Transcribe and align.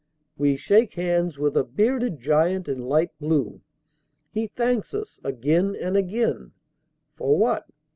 We 0.35 0.55
shake 0.57 0.95
hands 0.95 1.37
with 1.37 1.55
a 1.55 1.63
bearded 1.63 2.17
giant 2.19 2.67
in 2.67 2.79
light 2.79 3.11
blue. 3.19 3.61
He 4.31 4.47
thanks 4.47 4.95
us 4.95 5.19
again 5.23 5.75
and 5.79 5.95
again 5.95 6.53
for 7.15 7.37
what? 7.37 7.67